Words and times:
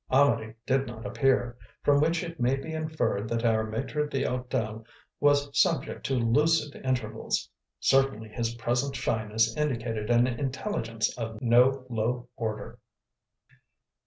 Amedee 0.09 0.55
did 0.65 0.87
not 0.87 1.05
appear, 1.05 1.55
from 1.83 2.01
which 2.01 2.23
it 2.23 2.39
may 2.39 2.55
be 2.55 2.73
inferred 2.73 3.29
that 3.29 3.45
our 3.45 3.63
maitre 3.65 4.07
d'hotel 4.09 4.83
was 5.19 5.47
subject 5.53 6.03
to 6.07 6.15
lucid 6.15 6.75
intervals. 6.83 7.47
Certainly 7.79 8.29
his 8.29 8.55
present 8.55 8.95
shyness 8.95 9.55
indicated 9.55 10.09
an 10.09 10.25
intelligence 10.25 11.15
of 11.19 11.39
no 11.39 11.85
low 11.87 12.27
order. 12.35 12.79